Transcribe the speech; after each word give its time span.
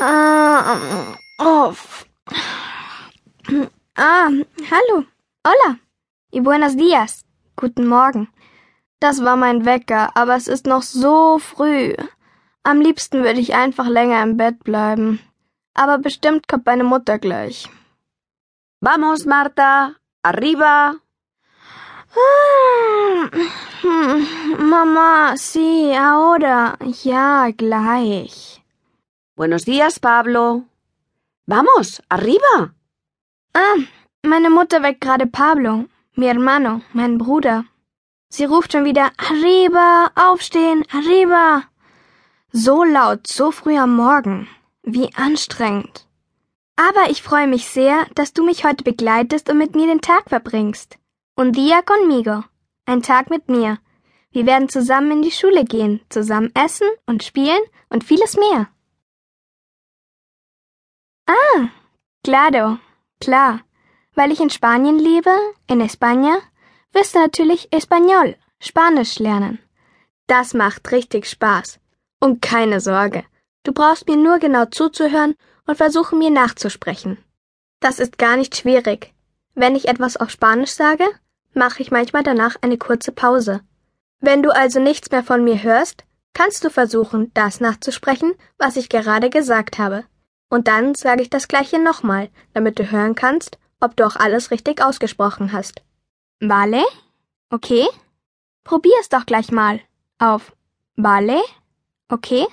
Ah, 0.00 1.16
oh. 1.40 1.74
Ah, 3.96 4.30
hallo. 4.70 5.06
Hola. 5.44 5.80
Y 6.30 6.38
buenos 6.40 6.76
días. 6.76 7.24
Guten 7.56 7.88
Morgen. 7.88 8.28
Das 9.00 9.24
war 9.24 9.36
mein 9.36 9.64
Wecker, 9.64 10.16
aber 10.16 10.36
es 10.36 10.46
ist 10.46 10.66
noch 10.66 10.82
so 10.82 11.40
früh. 11.40 11.94
Am 12.62 12.80
liebsten 12.80 13.24
würde 13.24 13.40
ich 13.40 13.56
einfach 13.56 13.88
länger 13.88 14.22
im 14.22 14.36
Bett 14.36 14.62
bleiben. 14.62 15.18
Aber 15.74 15.98
bestimmt 15.98 16.46
kommt 16.46 16.66
meine 16.66 16.84
Mutter 16.84 17.18
gleich. 17.18 17.68
Vamos, 18.80 19.24
Marta. 19.24 19.94
Arriba. 20.22 20.94
Ah, 22.14 23.30
hm, 23.82 24.68
Mama, 24.70 25.36
sí, 25.36 25.92
ahora. 25.92 26.76
Ja, 27.02 27.50
gleich. 27.50 28.57
Buenos 29.38 29.64
días, 29.64 30.00
Pablo. 30.00 30.64
Vamos, 31.46 32.02
arriba. 32.08 32.74
Ah, 33.54 33.76
meine 34.24 34.50
Mutter 34.50 34.82
weckt 34.82 35.00
gerade 35.00 35.28
Pablo, 35.28 35.84
mi 36.16 36.26
hermano, 36.26 36.82
mein 36.92 37.18
Bruder. 37.18 37.64
Sie 38.30 38.46
ruft 38.46 38.72
schon 38.72 38.84
wieder 38.84 39.12
Arriba, 39.16 40.10
aufstehen, 40.16 40.84
Arriba. 40.92 41.70
So 42.50 42.82
laut, 42.82 43.28
so 43.28 43.52
früh 43.52 43.78
am 43.78 43.94
Morgen. 43.94 44.48
Wie 44.82 45.14
anstrengend. 45.14 46.08
Aber 46.74 47.08
ich 47.08 47.22
freue 47.22 47.46
mich 47.46 47.68
sehr, 47.68 48.06
dass 48.16 48.32
du 48.32 48.44
mich 48.44 48.64
heute 48.64 48.82
begleitest 48.82 49.48
und 49.50 49.58
mit 49.58 49.76
mir 49.76 49.86
den 49.86 50.00
Tag 50.00 50.30
verbringst. 50.30 50.98
Un 51.36 51.52
día 51.52 51.84
conmigo. 51.84 52.42
Ein 52.86 53.02
Tag 53.02 53.30
mit 53.30 53.48
mir. 53.48 53.78
Wir 54.32 54.46
werden 54.46 54.68
zusammen 54.68 55.12
in 55.12 55.22
die 55.22 55.30
Schule 55.30 55.64
gehen, 55.64 56.00
zusammen 56.08 56.50
essen 56.54 56.88
und 57.06 57.22
spielen 57.22 57.62
und 57.88 58.02
vieles 58.02 58.36
mehr. 58.36 58.66
Ah, 61.28 61.68
claro, 62.24 62.78
klar. 63.20 63.60
Weil 64.14 64.32
ich 64.32 64.40
in 64.40 64.48
Spanien 64.48 64.98
lebe, 64.98 65.34
in 65.66 65.82
España, 65.82 66.38
wirst 66.92 67.14
du 67.14 67.18
natürlich 67.18 67.68
Español, 67.70 68.34
Spanisch 68.60 69.18
lernen. 69.18 69.58
Das 70.26 70.54
macht 70.54 70.90
richtig 70.90 71.26
Spaß. 71.26 71.80
Und 72.18 72.40
keine 72.40 72.80
Sorge, 72.80 73.24
du 73.62 73.72
brauchst 73.72 74.08
mir 74.08 74.16
nur 74.16 74.38
genau 74.38 74.64
zuzuhören 74.64 75.34
und 75.66 75.76
versuchen 75.76 76.18
mir 76.18 76.30
nachzusprechen. 76.30 77.18
Das 77.80 77.98
ist 77.98 78.16
gar 78.16 78.36
nicht 78.38 78.56
schwierig. 78.56 79.12
Wenn 79.54 79.76
ich 79.76 79.86
etwas 79.86 80.16
auf 80.16 80.30
Spanisch 80.30 80.72
sage, 80.72 81.04
mache 81.52 81.82
ich 81.82 81.90
manchmal 81.90 82.22
danach 82.22 82.56
eine 82.62 82.78
kurze 82.78 83.12
Pause. 83.12 83.60
Wenn 84.20 84.42
du 84.42 84.50
also 84.50 84.80
nichts 84.80 85.10
mehr 85.10 85.22
von 85.22 85.44
mir 85.44 85.62
hörst, 85.62 86.04
kannst 86.32 86.64
du 86.64 86.70
versuchen, 86.70 87.30
das 87.34 87.60
nachzusprechen, 87.60 88.32
was 88.56 88.76
ich 88.76 88.88
gerade 88.88 89.28
gesagt 89.28 89.78
habe. 89.78 90.04
Und 90.48 90.68
dann 90.68 90.94
sage 90.94 91.22
ich 91.22 91.30
das 91.30 91.48
gleiche 91.48 91.78
nochmal, 91.78 92.30
damit 92.54 92.78
du 92.78 92.90
hören 92.90 93.14
kannst, 93.14 93.58
ob 93.80 93.96
du 93.96 94.06
auch 94.06 94.16
alles 94.16 94.50
richtig 94.50 94.82
ausgesprochen 94.82 95.52
hast. 95.52 95.82
Vale? 96.40 96.84
Okay? 97.50 97.86
Probier's 98.64 99.08
doch 99.08 99.26
gleich 99.26 99.50
mal. 99.50 99.80
Auf 100.18 100.56
Vale? 100.96 101.40
Okay? 102.08 102.46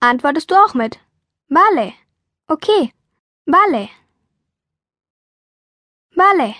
Antwortest 0.00 0.50
du 0.50 0.56
auch 0.56 0.74
mit 0.74 0.98
Vale? 1.48 1.92
Okay. 2.48 2.92
Vale. 3.46 3.88
Vale. 6.14 6.54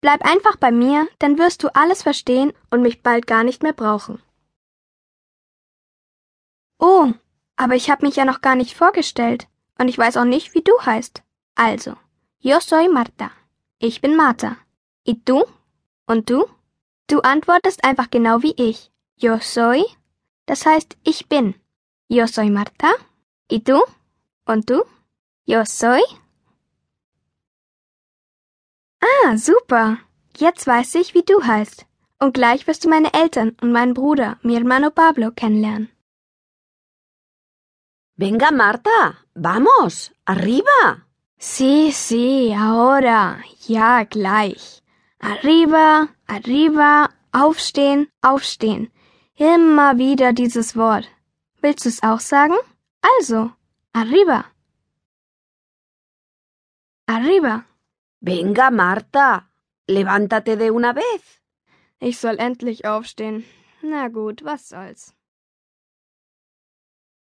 Bleib 0.00 0.24
einfach 0.24 0.56
bei 0.56 0.70
mir, 0.70 1.08
dann 1.18 1.38
wirst 1.38 1.62
du 1.62 1.74
alles 1.74 2.02
verstehen 2.02 2.52
und 2.70 2.82
mich 2.82 3.02
bald 3.02 3.26
gar 3.26 3.44
nicht 3.44 3.62
mehr 3.62 3.72
brauchen. 3.72 4.22
Oh, 6.78 7.12
aber 7.56 7.74
ich 7.74 7.90
habe 7.90 8.06
mich 8.06 8.16
ja 8.16 8.24
noch 8.24 8.40
gar 8.40 8.54
nicht 8.54 8.76
vorgestellt 8.76 9.48
und 9.78 9.88
ich 9.88 9.98
weiß 9.98 10.16
auch 10.16 10.24
nicht, 10.24 10.54
wie 10.54 10.62
du 10.62 10.72
heißt. 10.80 11.22
Also, 11.54 11.96
yo 12.38 12.60
soy 12.60 12.88
Marta. 12.88 13.30
Ich 13.78 14.00
bin 14.00 14.16
Marta. 14.16 14.56
Y 15.06 15.22
tú? 15.24 15.44
Und 16.06 16.30
du? 16.30 16.46
Du 17.08 17.20
antwortest 17.20 17.84
einfach 17.84 18.10
genau 18.10 18.42
wie 18.42 18.54
ich. 18.56 18.90
Yo 19.16 19.38
soy. 19.40 19.84
Das 20.46 20.66
heißt, 20.66 20.96
ich 21.04 21.28
bin. 21.28 21.54
Yo 22.08 22.26
soy 22.26 22.50
Marta. 22.50 22.88
Y 23.50 23.60
tú? 23.60 23.80
Und 24.44 24.70
du? 24.70 24.82
Yo 25.44 25.64
soy. 25.64 26.02
Ah, 29.00 29.36
super. 29.36 29.98
Jetzt 30.36 30.66
weiß 30.66 30.96
ich, 30.96 31.14
wie 31.14 31.22
du 31.22 31.42
heißt. 31.42 31.86
Und 32.18 32.34
gleich 32.34 32.66
wirst 32.66 32.84
du 32.84 32.88
meine 32.88 33.12
Eltern 33.12 33.56
und 33.60 33.72
meinen 33.72 33.94
Bruder, 33.94 34.38
mi 34.42 34.54
hermano 34.54 34.90
Pablo, 34.90 35.30
kennenlernen. 35.30 35.90
Venga, 38.18 38.50
Marta. 38.50 39.18
Vamos. 39.34 40.10
Arriba. 40.24 41.06
Sí, 41.38 41.92
sí, 41.92 42.54
ahora. 42.54 43.42
Ja, 43.68 44.04
gleich. 44.04 44.82
Arriba, 45.18 46.08
arriba, 46.26 47.10
aufstehen, 47.32 48.08
aufstehen. 48.22 48.90
Immer 49.36 49.98
wieder 49.98 50.32
dieses 50.32 50.76
Wort. 50.76 51.06
Willst 51.60 51.84
du 51.84 51.90
es 51.90 52.02
auch 52.02 52.20
sagen? 52.20 52.54
Also, 53.02 53.52
arriba. 53.92 54.46
Arriba. 57.06 57.66
Venga, 58.20 58.70
Marta. 58.70 59.50
Levántate 59.88 60.56
de 60.56 60.70
una 60.70 60.94
vez. 60.94 61.42
Ich 62.00 62.18
soll 62.18 62.38
endlich 62.38 62.86
aufstehen. 62.86 63.44
Na 63.82 64.08
gut, 64.08 64.42
was 64.42 64.70
soll's. 64.70 65.15